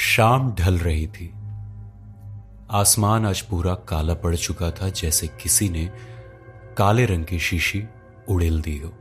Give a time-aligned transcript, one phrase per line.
[0.00, 1.34] शाम ढल रही थी।
[2.70, 5.90] आसमान आज पूरा काला पड़ चुका था, जैसे किसी ने
[6.76, 7.88] काले रंग की शीशी
[8.28, 8.92] उड़ेल दी हो।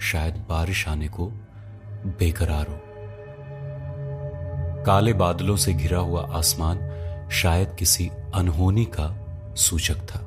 [0.00, 1.28] शायद बारिश आने को
[2.06, 2.80] बेकरार हो।
[4.84, 6.78] काले बादलों से घिरा हुआ आसमान
[7.32, 10.18] शायद किसी अनहोनी का सूचक था।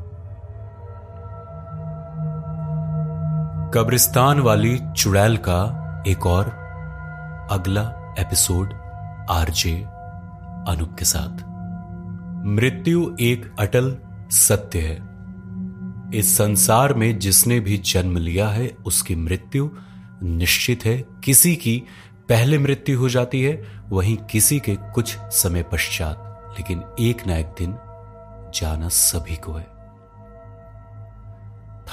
[3.74, 6.46] कब्रिस्तान वाली चुड़ैल का एक और
[7.52, 8.87] अगला एपिसोड
[9.30, 9.86] आरजे
[10.68, 11.44] अनूप के साथ।
[12.46, 13.98] मृत्यु एक अटल
[14.32, 15.08] सत्य है।
[16.20, 19.70] इस संसार में जिसने भी जन्म लिया है, उसकी मृत्यु
[20.24, 21.84] निश्चित है। किसी की
[22.30, 27.46] पहले मृत्यु हो जाती है, वहीं किसी के कुछ समय पश्चात। लेकिन एक ना एक
[27.46, 27.78] दिन
[28.56, 29.68] जाना सभी को है।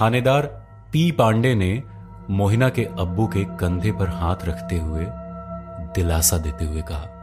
[0.00, 0.42] थानेदार
[0.92, 1.82] पी पांडे ने
[2.30, 5.06] मोहिना के अब्बू के कंधे पर हाथ रखते हुए
[5.94, 7.13] दिलासा देते हुए कहा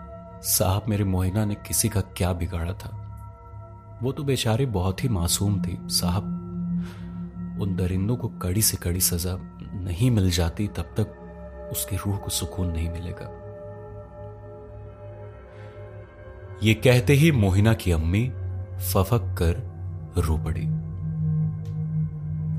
[0.44, 2.98] साहब मेरे मोहिना ने किसी का क्या बिगाड़ा था?
[4.02, 6.24] वो तो बेचारी बहुत ही मासूम थी, साहब।
[7.62, 9.38] उन दरिंदों को कड़ी से कड़ी सजा
[9.74, 13.26] नहीं मिल जाती, तब तक उसकी रूह को सुकून नहीं मिलेगा।
[16.64, 18.30] ये कहते ही मोहिना की अम्मी
[18.94, 19.62] फफक कर
[20.18, 20.66] रो पड़ी।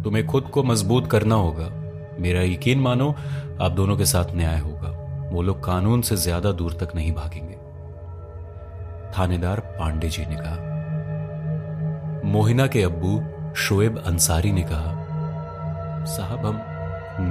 [0.03, 1.69] तुम्हें खुद को मज़बूत करना होगा।
[2.21, 3.15] मेरा यकीन मानो,
[3.61, 4.89] आप दोनों के साथ न्याय होगा।
[5.33, 7.52] वो लोग कानून से ज़्यादा दूर तक नहीं भागेंगे।
[9.19, 10.57] थानेदार पांडे जी ने कहा।
[12.25, 13.23] मोहिना के अब्बू
[13.55, 14.93] शोएब अंसारी ने कहा,
[16.05, 16.61] साहब, हम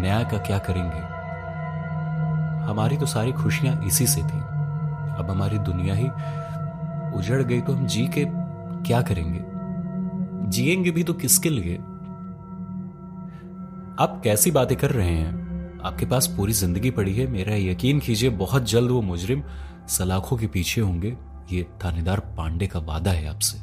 [0.01, 0.99] न्याय का क्या करेंगे?
[2.71, 4.39] हमारी तो सारी खुशियाँ इसी से थी।
[5.11, 6.07] अब हमारी दुनिया ही
[7.17, 8.25] उजड़ गई तो हम जी के
[8.85, 9.41] क्या करेंगे?
[10.49, 11.75] जिएँगे भी तो किसके लिए?
[13.99, 15.79] आप कैसी बातें कर रहे हैं?
[15.83, 19.43] आपके पास पूरी ज़िंदगी पड़ी है। मेरा यकीन कीजिए, बहुत जल्द वो मुजरिम
[19.87, 21.17] सलाखों के पीछे होंगे।
[21.51, 23.57] ये थानेदार पांडे का वादा है आपसे।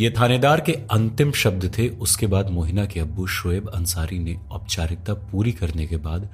[0.00, 5.14] ये थानेदार के अंतिम शब्द थे, उसके बाद मोहिना के अब्बू शोएब अंसारी ने औपचारिकता
[5.14, 6.28] पूरी करने के बाद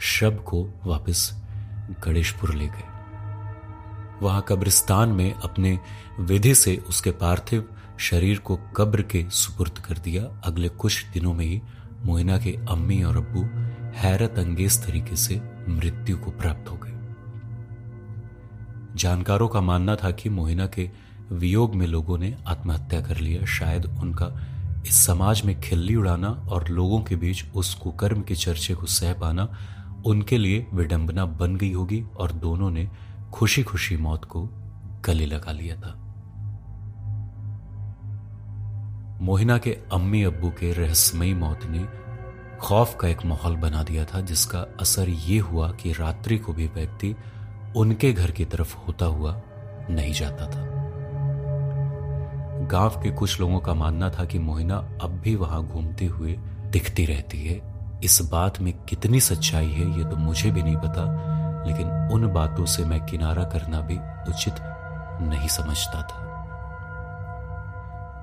[0.00, 1.42] शब को वापस
[2.04, 2.88] गणेशपुर ले गए।
[4.22, 5.78] वहाँ कब्रिस्तान में अपने
[6.20, 7.68] विधि से उसके पार्थिव
[7.98, 11.60] शरीर को कब्र के सुपुर्द कर दिया। अगले कुछ दिनों में ही
[12.04, 13.42] मोहिना के अम्मी और अब्बू
[13.98, 16.89] हैरत अंगेज तरीके से मृत्यु को प्राप्त हो गए।
[19.00, 20.90] जानकारों का मानना था कि मोहिना के
[21.32, 24.26] वियोग में लोगों ने आत्महत्या कर लिया शायद उनका
[24.86, 29.12] इस समाज में खिल्ली उड़ाना और लोगों के बीच उस कुकर्म के चर्चे को सह
[29.12, 29.48] पाना
[30.06, 32.88] उनके लिए विडंबना बन गई होगी और दोनों ने
[33.32, 34.48] खुशी खुशी मौत को
[35.06, 35.96] गले लगा लिया था।
[39.22, 41.84] मोहिना के अम्मी अब्बू के रहस्यमयी मौत ने
[42.58, 46.66] खौफ का एक माहौल बना दिया था, जिसका असर यह हुआ कि रात्रि को भी
[46.66, 47.14] व्यक्ति
[47.76, 49.40] उनके घर की तरफ़ होता हुआ
[49.90, 50.70] नहीं जाता था।
[52.66, 56.38] गाँव के कुछ लोगों का मानना था कि मोहिना अब भी वहाँ घूमते हुए
[56.70, 61.04] दिखती रहती है। इस बात में कितनी सच्चाई है, ये तो मुझे भी नहीं पता,
[61.66, 63.96] लेकिन उन बातों से मैं किनारा करना भी
[64.30, 64.54] उचित
[65.22, 66.26] नहीं समझता था।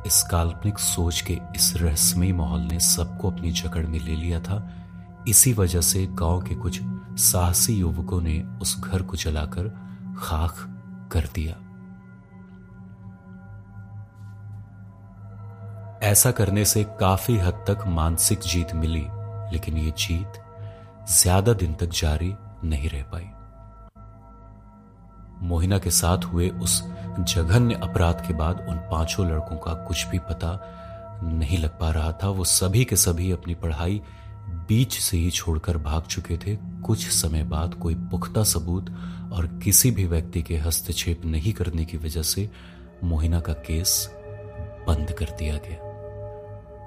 [0.06, 4.70] इस काल्पनिक सोच के इस रहस्यमय माहौल ने सबको अपनी जकड़ में ले लिया था।
[5.28, 6.80] इसी वजह से गाँव के कुछ
[7.22, 9.68] साहसी युवकों ने उस घर को जलाकर
[10.20, 10.56] खाक
[11.12, 11.56] कर दिया।
[16.04, 19.06] ऐसा करने से काफ़ी हद तक मानसिक जीत मिली,
[19.54, 20.42] लेकिन ये जीत
[21.12, 22.34] ज़्यादा दिन तक जारी
[22.64, 23.30] नहीं रह पाई।
[25.48, 26.82] मोहिना के साथ हुए उस
[27.20, 30.60] जघन्य अपराध के बाद उन पाँचों लड़कों का कुछ भी पता
[31.24, 34.02] नहीं लग पा रहा था। वो सभी के सभी अपनी पढ़ाई
[34.68, 36.56] बीच से ही छोड़कर भाग चुके थे।
[36.86, 38.90] कुछ समय बाद कोई पुख्ता सबूत
[39.34, 42.50] और किसी भी व्यक्ति के हस्तक्षेप नहीं करने की वजह से
[43.04, 44.10] मोहिना का केस
[44.88, 45.78] बंद कर दिया गया।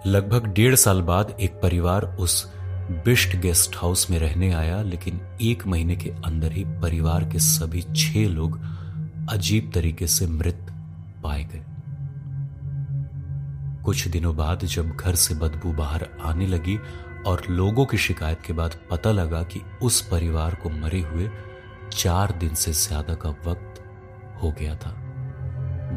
[0.06, 2.52] लगभग डेढ़ साल बाद एक परिवार उस
[3.04, 7.82] बिस्ट गेस्ट हाउस में रहने आया, लेकिन एक महीने के अंदर ही परिवार के सभी
[7.96, 8.60] छह लोग
[9.30, 10.66] अजीब तरीके से मृत
[11.22, 11.64] पाए गए।
[13.84, 16.78] कुछ दिनों बाद जब घर से बदबू बाहर आने लगी
[17.26, 21.28] और लोगों की शिकायत के बाद पता लगा कि उस परिवार को मरे हुए
[21.92, 23.82] चार दिन से ज़्यादा का वक्त
[24.42, 24.94] हो गया था।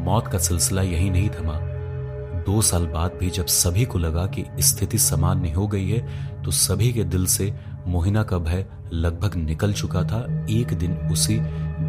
[0.04, 1.58] मौत का सिलसिला यही नहीं थमा।
[2.46, 6.50] दो साल बाद भी जब सभी को लगा कि स्थिति सामान्य हो गई है तो
[6.50, 7.52] सभी के दिल से
[7.86, 10.20] मोहिना का भय लगभग निकल चुका था।
[10.50, 11.38] एक दिन उसी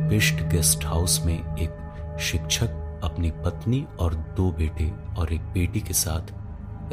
[0.10, 5.94] बिस्ट गेस्ट हाउस में एक शिक्षक अपनी पत्नी और दो बेटे और एक बेटी के
[5.94, 6.34] साथ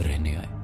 [0.00, 0.61] रहने आए।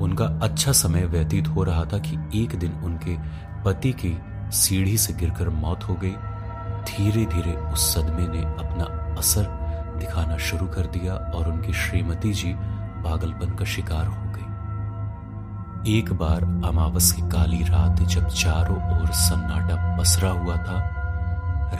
[0.00, 3.16] उनका अच्छा समय व्यतीत हो रहा था कि एक दिन उनके
[3.64, 4.16] पति की
[4.52, 6.14] सीढ़ी से गिरकर मौत हो गई।
[6.80, 8.84] धीरे धीरे उस सदमे ने अपना
[9.18, 9.44] असर
[9.98, 12.54] दिखाना शुरू कर दिया और उनकी श्रीमती जी
[13.04, 19.96] पागलपन का शिकार हो गई। एक बार अमावस की काली रात जब चारों ओर सन्नाटा
[19.98, 20.78] पसरा हुआ था,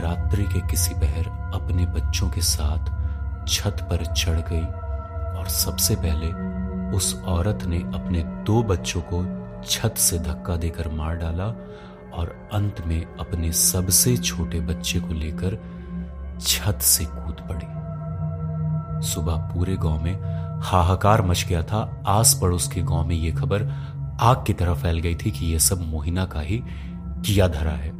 [0.03, 4.65] रात्रि के किसी पहर अपने बच्चों के साथ छत पर चढ़ गई
[5.39, 6.60] और सबसे पहले
[6.95, 9.25] उस औरत ने अपने दो बच्चों को
[9.63, 11.45] छत से धक्का देकर मार डाला
[12.15, 15.59] और अंत में अपने सबसे छोटे बच्चे को लेकर
[16.41, 17.67] छत से कूद पड़ी।
[19.07, 20.19] सुबह पूरे गाँव में
[20.63, 23.63] हाहाकार मच गया था। आस पड़ोस के गाँव में यह खबर
[24.21, 26.63] आग की तरह फैल गई थी कि यह सब मोहिना का ही
[26.99, 27.91] किया धरा है।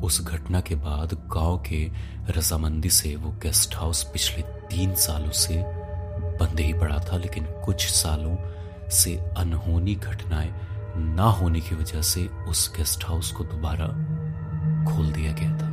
[0.00, 1.90] उस घटना के बाद गाँव के
[2.30, 5.79] रजामंदी से वो गेस्ट हाउस पिछले तीन सालों से
[6.40, 8.36] बंद ही पड़ा था, लेकिन कुछ सालों
[8.90, 10.52] से अनहोनी घटनाएँ
[10.96, 13.86] ना होने की वजह से उस गेस्ट हाउस को दोबारा
[14.86, 15.68] खोल दिया गया था।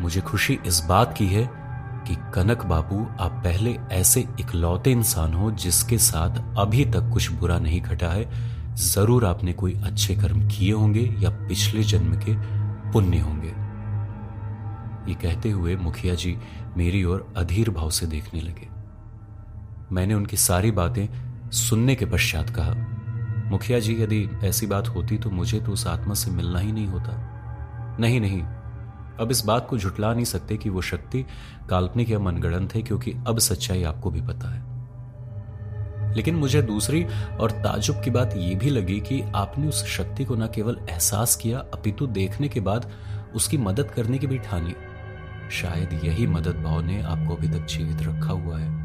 [0.00, 1.48] मुझे खुशी इस बात की है
[2.08, 7.58] कि कनक बाबू, आप पहले ऐसे इकलौते इंसान हो जिसके साथ अभी तक कुछ बुरा
[7.58, 12.34] नहीं घटा है। ज़रूर आपने कोई अच्छे कर्म किए होंगे या पिछले जन्म के
[12.92, 13.67] पुण्य होंगे।
[15.08, 16.36] ये कहते हुए मुखिया जी
[16.76, 18.68] मेरी ओर अधीर भाव से देखने लगे।
[19.92, 21.06] मैंने उनकी सारी बातें
[21.50, 22.74] सुनने के पश्चात कहा,
[23.50, 26.86] मुखिया जी, यदि ऐसी बात होती तो मुझे तो उस आत्मा से मिलना ही नहीं
[26.86, 28.42] होता। नहीं नहीं,
[29.20, 31.24] अब इस बात को झुटला नहीं सकते कि वो शक्ति
[31.70, 34.66] काल्पनिक या मनगणन थे क्योंकि अब सच्चाई आपको भी पता है।
[36.14, 37.04] लेकिन मुझे दूसरी
[37.40, 41.36] और ताजुब की बात यह भी लगी कि आपने उस शक्ति को न केवल एहसास
[41.36, 42.90] किया, अपितु देखने के बाद
[43.34, 44.74] उसकी मदद करने की भी ठानी।
[45.50, 48.76] शायद यही मदद भाव ने आपको अभी तक जीवित रखा हुआ है।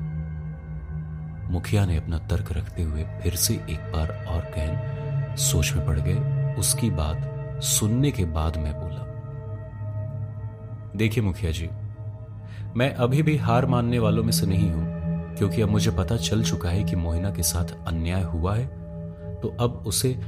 [1.52, 6.00] मुखिया ने अपना तर्क रखते हुए फिर से एक बार और कहन, सोच में पड़
[6.00, 9.02] गए। उसकी बात सुनने के बाद मैं बोला।
[10.98, 11.70] देखिए मुखिया जी,
[12.76, 14.86] मैं अभी भी हार मानने वालों में से नहीं हूँ,
[15.38, 18.66] क्योंकि अब मुझे पता चल चुका है कि मोहिना के साथ अन्याय हुआ है।
[19.42, 20.20] तो अब उसे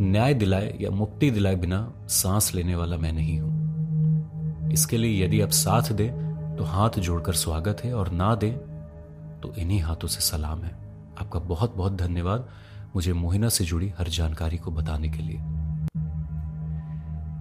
[0.00, 3.59] न्याय दिलाए या मुक्ति दिलाए बिना सांस लेने वाला मैं नहीं हूँ।
[4.72, 6.08] इसके लिए यदि आप साथ दे
[6.56, 8.50] तो हाथ जोड़कर स्वागत है और ना दे
[9.42, 10.70] तो इन्हीं हाथों से सलाम है।
[11.20, 12.48] आपका बहुत बहुत धन्यवाद
[12.94, 15.38] मुझे मोहिना से जुड़ी हर जानकारी को बताने के लिए।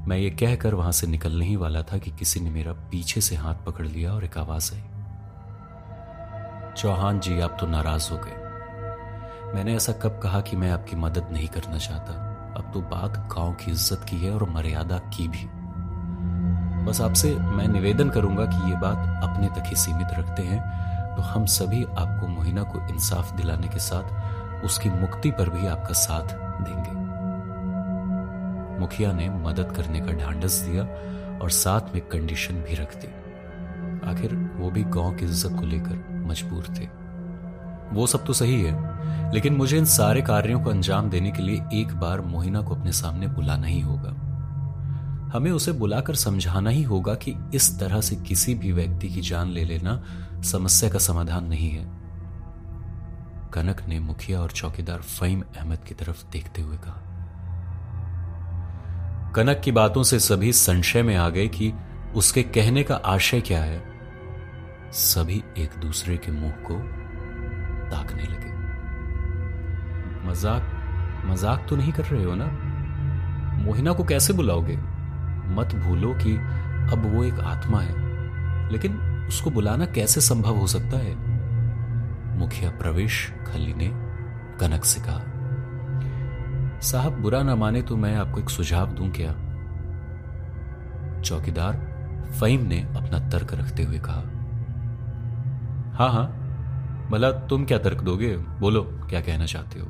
[0.08, 3.36] मैं ये कहकर वहाँ से निकलने ही वाला था कि किसी ने मेरा पीछे से
[3.36, 4.82] हाथ पकड़ लिया और एक आवाज़ आई।
[6.74, 11.30] चौहान जी, आप तो नाराज़ हो गए। मैंने ऐसा कब कहा कि मैं आपकी मदद
[11.32, 12.14] नहीं करना चाहता?
[12.58, 15.48] अब तो बात गाँव की इज़्ज़त की है और मर्यादा की भी।
[16.86, 20.62] बस आपसे मैं निवेदन करूँगा कि ये बात अपने तक ही सीमित रखते हैं।
[21.16, 25.94] तो हम सभी आपको मोहिना को इंसाफ दिलाने के साथ, उसकी मुक्ति पर भी आपका
[25.94, 26.98] साथ देंगे।
[28.80, 30.84] मुखिया ने मदद करने का ढांढस दिया
[31.40, 33.08] और साथ में कंडीशन भी रख दी।
[34.10, 36.88] आखिर वो भी गाँव की इज़्ज़त को लेकर मजबूर थे।
[37.96, 41.82] वो सब तो सही है, लेकिन मुझे इन सारे कार्यों को अंजाम देने के लिए
[41.82, 44.16] एक बार मोहिना को अपने सामने बुलाना ही होगा।
[45.34, 49.48] हमें उसे बुलाकर समझाना ही होगा कि इस तरह से किसी भी व्यक्ति की जान
[49.48, 50.04] ले लेना
[50.44, 51.84] समस्या का समाधान नहीं है।
[53.54, 57.06] कनक ने मुखिया और चौकीदार फहीम अहमद की तरफ़ देखते हुए कहा।
[59.36, 61.74] कनक की बातों से सभी संशय में आ गए कि
[62.16, 63.84] उसके कहने का आशय क्या है।
[64.92, 66.80] सभी एक दूसरे के मुँह को
[67.90, 68.58] ताकने लगे।
[70.30, 70.76] मज़ाक
[71.26, 72.46] मज़ाक तो नहीं कर रहे हो ना?
[73.64, 74.80] मोहिना को कैसे बुलाओगे?
[75.50, 76.36] मत भूलो कि
[76.94, 81.16] अब वो एक आत्मा है। लेकिन उसको बुलाना कैसे संभव हो सकता है?
[82.38, 83.92] मुखिया प्रवेश खली ने
[84.60, 85.22] कनक से कहा,
[86.80, 89.32] साहब, बुरा ना माने तो मैं आपको एक सुझाव दूँ क्या?
[91.22, 91.76] चौकीदार
[92.40, 94.24] फहीम ने अपना तर्क रखते हुए कहा
[95.98, 98.38] हाँ हाँ भला तुम क्या तर्क दोगे?
[98.38, 99.88] बोलो, क्या कहना चाहते हो?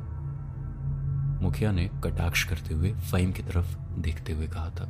[1.42, 4.88] मुखिया ने कटाक्ष करते हुए फहीम की तरफ़ देखते हुए कहा था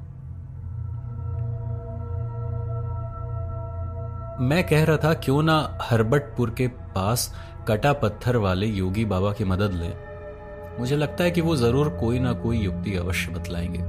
[4.40, 7.34] मैं कह रहा था, क्यों ना हरबटपुर के पास
[7.68, 12.18] कटा पत्थर वाले योगी बाबा की मदद लें। मुझे लगता है कि वो ज़रूर कोई
[12.18, 13.82] ना कोई युक्ति अवश्य बतलाएँगे।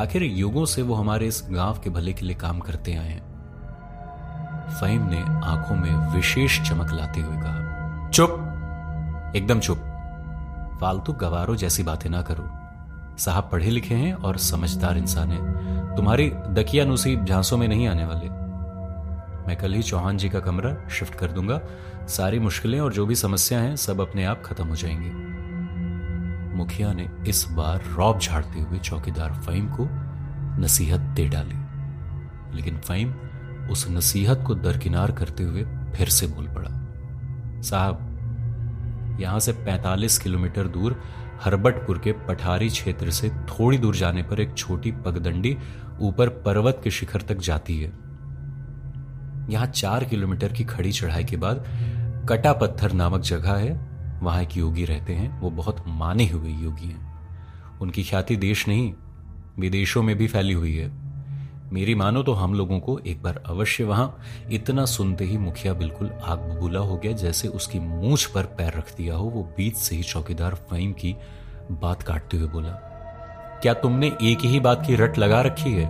[0.00, 3.22] आखिर युगों से वो हमारे इस गाँव के भले के लिए काम करते आए हैं।
[4.80, 9.32] फहीम ने आँखों में विशेष चमक लाते हुए कहा, चुप!
[9.36, 9.78] एकदम चुप।
[10.80, 12.48] फालतू गवारों जैसी बातें ना करो।
[13.18, 18.45] साहब पढ़े लिखे हैं और समझदार इंसान है। तुम्हारी दकियानुसी झांसों में नहीं आने वाले।
[19.46, 21.60] मैं कल ही चौहान जी का कमरा शिफ्ट कर दूँगा।
[22.08, 25.10] सारी मुश्किलें और जो भी समस्या हैं, सब अपने आप खत्म हो जाएँगी।
[26.56, 29.88] मुखिया ने इस बार रौब झाड़ते हुए चौकीदार फहीम को
[30.60, 33.14] नसीहत दे डाली। लेकिन फहीम
[33.70, 35.64] उस नसीहत को दरकिनार करते हुए
[35.96, 36.70] फिर से बोल पड़ा,
[37.62, 41.00] साहब, यहाँ से 45 किलोमीटर दूर
[41.42, 45.56] हरबटपुर के पठारी क्षेत्र से थोड़ी दूर जाने पर एक छोटी पगदंडी
[46.00, 48.05] ऊपर पर्वत के शिखर तक जाती है।
[49.50, 51.64] यहाँ चार किलोमीटर की खड़ी चढ़ाई के बाद
[52.28, 53.72] कटा पत्थर नामक जगह है,
[54.22, 58.92] वहाँ एक योगी रहते हैं, वो बहुत माने हुए योगी हैं। उनकी ख्याति देश नहीं,
[59.58, 60.90] विदेशों में भी फैली हुई है।
[61.72, 64.18] मेरी मानो तो हम लोगों को एक बार अवश्य वहाँ
[64.52, 68.96] इतना सुनते ही मुखिया बिल्कुल आग बबूला हो गया, जैसे उसकी मूछ पर पैर रख
[68.96, 71.14] दिया हो, वो बीच से ही चौकीदार फहीम की
[71.72, 72.70] बात काटते हुए बोला,
[73.62, 75.88] क्या तुमने एक ही बात की रट लगा रखी है?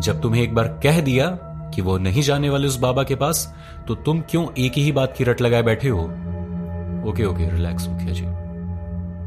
[0.00, 1.30] जब तुम्हें एक बार कह दिया
[1.74, 3.54] कि वो नहीं जाने वाले उस बाबा के पास
[3.88, 6.02] तो तुम क्यों एक ही बात की रट लगाए बैठे हो?
[7.10, 8.26] ओके ओके रिलैक्स मुखिया जी।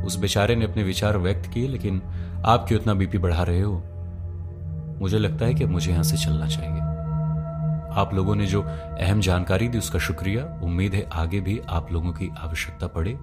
[0.06, 2.02] उस बेचारे ने अपने विचार व्यक्त किए, लेकिन
[2.46, 3.74] आप क्यों इतना बीपी बढ़ा रहे हो?
[5.02, 6.80] मुझे लगता है कि मुझे यहाँ से चलना चाहिए
[7.92, 12.12] आप लोगों ने जो अहम जानकारी दी, उसका शुक्रिया। उम्मीद है आगे भी आप लोगों
[12.12, 13.18] की आवश्यकता पड़े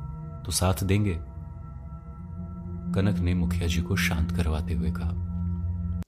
[0.47, 1.19] तो साथ देंगे।
[2.95, 5.11] कनक ने मुखिया जी को शांत करवाते हुए कहा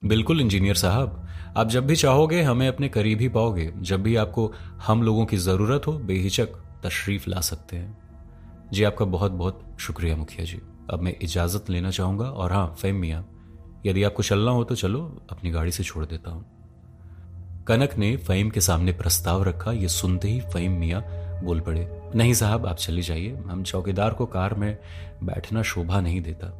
[0.03, 1.27] बिल्कुल, इंजीनियर साहब।
[1.57, 5.37] आप जब भी चाहोगे, हमें अपने करीब ही पाओगे। जब भी आपको हम लोगों की
[5.37, 6.49] ज़रूरत हो, बेहिचक
[6.83, 7.97] तशरीफ़ ला सकते हैं।
[8.73, 12.95] जी, आपका बहुत बहुत शुक्रिया मुखिया जी। अब मैं इजाज़त लेना चाहूँगा और हाँ फेम
[12.95, 13.23] मिया,
[13.85, 18.49] यदि आपको चलना हो तो चलो, अपनी गाड़ी से छोड़ देता हूँ। कनक ने फहीम
[18.49, 20.99] के सामने प्रस्ताव रखा, ये सुनते ही फहीम मिया
[21.43, 24.77] बोल पड़े, नहीं साहब, आप चली जाइए। हम चौकीदार को कार में
[25.23, 26.51] बैठना शोभा नहीं देता।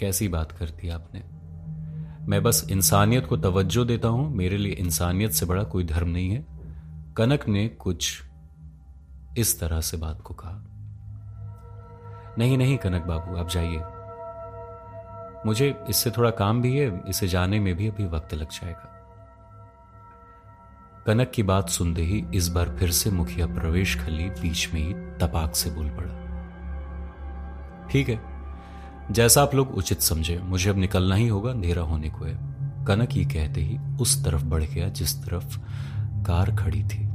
[0.00, 1.33] कैसी बात करती आपने?
[2.28, 6.30] मैं बस इंसानियत को तवज्जो देता हूँ। मेरे लिए इंसानियत से बड़ा कोई धर्म नहीं
[6.30, 6.46] है।
[7.16, 8.22] कनक ने कुछ
[9.38, 10.64] इस तरह से बात को कहा।
[12.38, 13.82] नहीं नहीं कनक बाबू, आप जाइए।
[15.46, 18.90] मुझे इससे थोड़ा काम भी है, इसे जाने में भी अभी वक्त लग जाएगा।
[21.06, 24.94] कनक की बात सुनते ही इस बार फिर से मुखिया प्रवेश खली बीच में ही
[24.94, 26.24] तपाक से बोल पड़ा।
[27.90, 28.33] ठीक है
[29.10, 33.16] जैसा आप लोग उचित समझे, मुझे अब निकलना ही होगा, अंधेरा होने को है। कनक
[33.16, 35.58] ये कहते ही उस तरफ़ बढ़ गया, जिस तरफ़
[36.26, 37.08] कार खड़ी थी।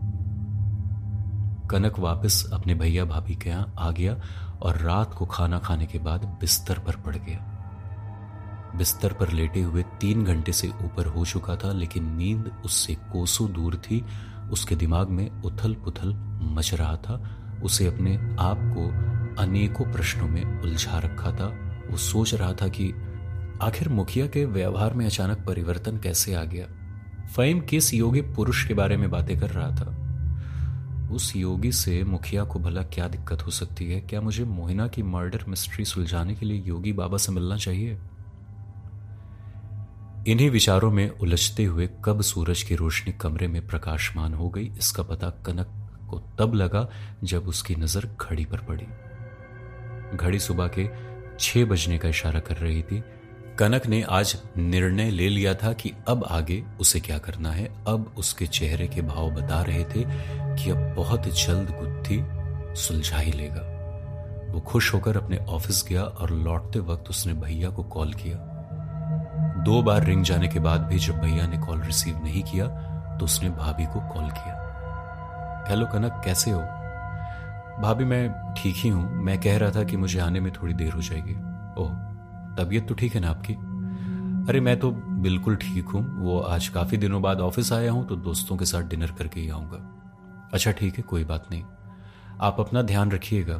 [1.67, 4.21] कनक वापस अपने भैया भाभी के यहाँ आ गया
[4.61, 7.55] और रात को खाना खाने के बाद बिस्तर पर पड़ गया।
[8.75, 13.51] बिस्तर पर लेटे हुए तीन घंटे से ऊपर हो चुका था, लेकिन नींद उससे कोसों
[13.53, 14.05] दूर थी।
[14.51, 17.29] उसके दिमाग में उथल पुथल मच रहा था।
[17.63, 19.09] उसे अपने आप को
[19.41, 22.93] अनेकों प्रश्नों में उलझा रखा था। वो सोच रहा था कि
[23.61, 26.67] आखिर मुखिया के व्यवहार में अचानक परिवर्तन कैसे आ गया।
[27.27, 29.95] फहीम किस योगी पुरुष के बारे में बातें कर रहा था?
[31.11, 34.01] उस योगी से मुखिया को भला क्या दिक्कत हो सकती है?
[34.01, 37.97] क्या मुझे मोहिना की मर्डर मिस्ट्री सुलझाने के लिए योगी बाबा से मिलना चाहिए?
[40.27, 45.03] इन्हीं विचारों में उलझते हुए कब सूरज की रोशनी कमरे में प्रकाशमान हो गई, इसका
[45.03, 45.67] पता कनक
[46.09, 46.89] को तब लगा
[47.23, 48.87] जब उसकी नज़र घड़ी पर पड़ी।
[50.17, 51.08] घड़ी सुबह के
[51.39, 53.03] छह बजने का इशारा कर रही थी।
[53.59, 58.13] कनक ने आज निर्णय ले लिया था कि अब आगे उसे क्या करना है। अब
[58.17, 60.03] उसके चेहरे के भाव बता रहे थे
[60.55, 62.19] कि अब बहुत जल्द गुत्थी
[62.81, 63.65] सुलझा ही लेगा।
[64.53, 68.37] वो खुश होकर अपने ऑफ़िस गया और लौटते वक्त उसने भैया को कॉल किया।
[69.65, 72.67] दो बार रिंग जाने के बाद भी जब भैया ने कॉल रिसीव नहीं किया
[73.19, 76.78] तो उसने भाभी को कॉल किया। हेलो कनक, कैसे हो?
[77.81, 80.93] भाभी, मैं ठीक ही हूँ। मैं कह रहा था कि मुझे आने में थोड़ी देर
[80.93, 81.33] हो जाएगी।
[81.81, 81.91] ओह,
[82.55, 83.53] तबीयत तो ठीक है ना आपकी?
[84.49, 88.15] अरे, मैं तो बिल्कुल ठीक हूँ। वो आज काफ़ी दिनों बाद ऑफ़िस आया हूँ तो
[88.15, 89.77] दोस्तों के साथ डिनर करके ही आऊँगा।
[90.53, 91.63] अच्छा ठीक है, कोई बात नहीं।
[92.41, 93.55] आप अपना ध्यान रखिएगा।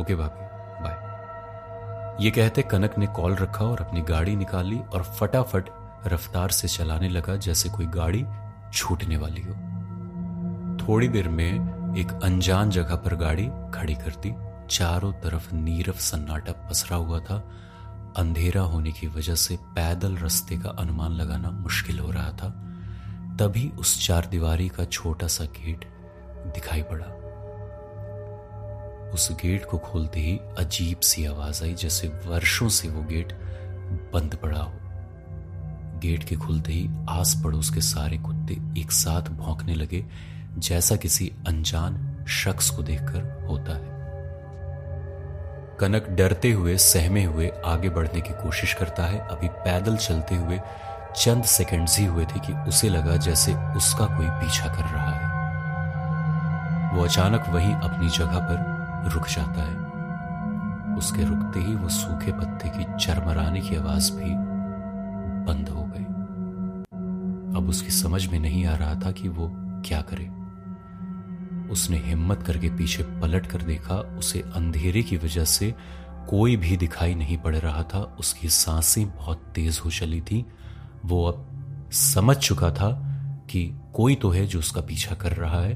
[0.00, 0.44] ओके भाभी
[0.82, 5.68] बाय ये कहते कनक ने कॉल रखा और अपनी गाड़ी निकाली और फटाफट
[6.06, 8.24] रफ्तार से चलाने लगा, जैसे कोई गाड़ी
[8.72, 9.54] छूटने वाली हो।
[10.78, 14.34] थोड़ी देर में एक अनजान जगह पर गाड़ी खड़ी कर दी
[14.70, 17.50] चारों तरफ़ नीरव सन्नाटा पसरा हुआ था।
[18.16, 22.48] अंधेरा होने की वजह से पैदल रास्ते का अनुमान लगाना मुश्किल हो रहा था।
[23.40, 25.84] तभी उस चार दीवारी का छोटा सा गेट
[26.54, 27.06] दिखाई पड़ा।
[29.10, 33.32] उस गेट को खोलते ही अजीब सी आवाज़ आई, जैसे वर्षों से वो गेट
[34.14, 34.72] बंद पड़ा हो।
[35.98, 41.32] गेट के खुलते ही आस पड़ोस के सारे कुत्ते एक साथ भौंकने लगे। जैसा किसी
[41.48, 43.94] अनजान शख्स को देखकर होता है।
[45.80, 50.60] कनक डरते हुए, सहमे हुए आगे बढ़ने की कोशिश करता है। अभी पैदल चलते हुए
[51.16, 55.34] चंद सेकंड्स ही हुए थे कि उसे लगा जैसे उसका कोई पीछा कर रहा है।
[56.96, 59.84] वो अचानक वहीं अपनी जगह पर रुक जाता है।
[60.96, 64.34] उसके रुकते ही वो सूखे पत्ते की चरमराने की आवाज़ भी
[65.52, 66.04] बंद हो गई।
[67.58, 70.43] अब उसकी समझ में नहीं आ रहा था कि वो क्या करे।
[71.74, 75.74] उसने हिम्मत करके पीछे पलट कर देखा, उसे अंधेरे की वजह से
[76.28, 80.46] कोई भी दिखाई नहीं पड़ रहा था। उसकी साँसें बहुत तेज हो चली थी।
[81.04, 81.48] वो अब
[81.92, 82.90] समझ चुका था
[83.50, 85.74] कि कोई तो है जो उसका पीछा कर रहा है।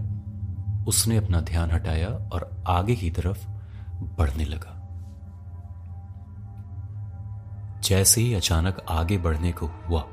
[0.89, 3.49] उसने अपना ध्यान हटाया और आगे की तरफ़
[3.95, 4.75] बढ़ने लगा।
[7.83, 10.05] जैसे ही अचानक आगे बढ़ने को हुआ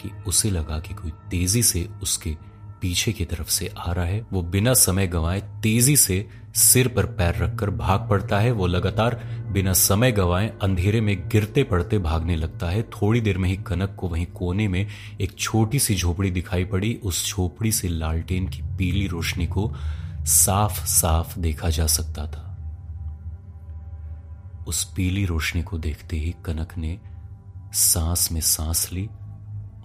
[0.00, 2.36] कि उसे लगा कि कोई तेज़ी से उसके
[2.80, 7.06] पीछे की तरफ़ से आ रहा है। वो बिना समय गंवाए तेज़ी से सिर पर
[7.06, 9.14] पैर रखकर भाग पड़ता है। वो लगातार
[9.52, 13.94] बिना समय गंवाए अंधेरे में गिरते पड़ते भागने लगता है। थोड़ी देर में ही कनक
[13.98, 14.86] को वहीं कोने में
[15.20, 19.74] एक छोटी सी झोपड़ी दिखाई पड़ी। उस झोपड़ी से लालटेन की पीली रोशनी को
[20.22, 22.44] साफ़ साफ़ देखा जा सकता था।
[24.68, 26.98] उस पीली रोशनी को देखते ही कनक ने
[27.72, 29.08] सांस में सांस ली।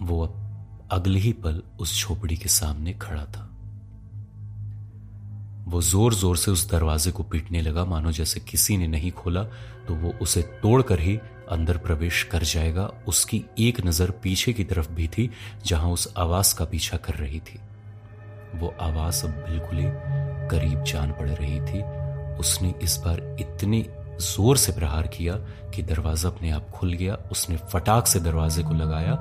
[0.02, 0.43] वो अब
[0.94, 3.50] अगले ही पल उस झोपड़ी के सामने खड़ा था।
[5.66, 9.42] वो ज़ोर ज़ोर से उस दरवाजे को पीटने लगा, मानो जैसे किसी ने नहीं खोला
[9.86, 11.16] तो वो उसे तोड़कर ही
[11.50, 15.30] अंदर प्रवेश कर जाएगा। उसकी एक नज़र पीछे की तरफ़ भी थी,
[15.66, 17.58] जहाँ उस आवाज़ का पीछा कर रही थी।
[18.54, 19.88] वो आवाज़ अब बिल्कुल ही
[20.50, 21.82] करीब जान पड़ रही थी।
[22.38, 23.84] उसने इस बार इतने
[24.22, 25.34] ज़ोर से प्रहार किया
[25.74, 29.14] कि दरवाज़ा अपने आप खुल गया। उसने फटाक से दरवाजे को लगाया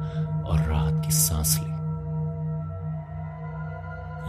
[0.46, 1.74] और राहत की सांस ली।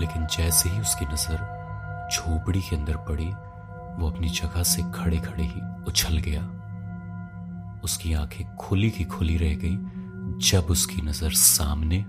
[0.00, 1.54] लेकिन जैसे ही उसकी नज़र
[2.12, 3.28] झोपड़ी के अंदर पड़ी,
[3.98, 6.60] वो अपनी जगह से खड़े खड़े ही उछल गया।
[7.84, 9.76] उसकी आँखें खुली की खुली रह गई
[10.50, 12.04] जब उसकी नज़र सामने।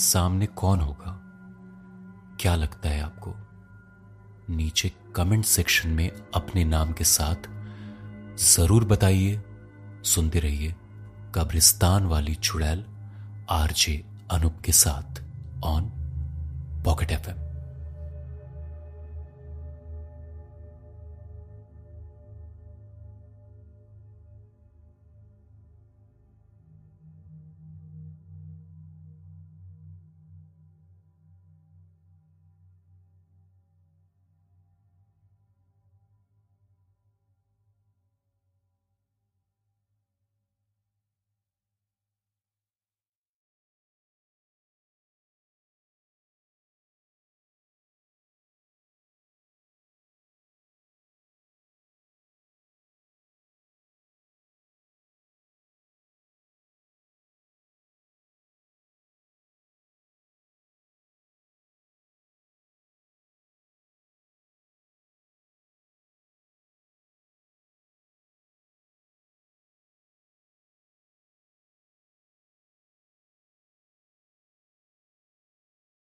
[0.00, 1.14] सामने कौन होगा?
[2.40, 3.34] क्या लगता है आपको?
[4.50, 7.48] नीचे कमेंट सेक्शन में अपने नाम के साथ
[8.38, 9.42] ज़रूर बताइए,
[10.04, 10.74] सुनते रहिए।
[11.34, 12.84] कब्रिस्तान वाली चुड़ैल
[13.50, 15.20] आरजे अनूप के साथ
[15.64, 15.90] ऑन
[16.84, 17.46] पॉकेट एफएम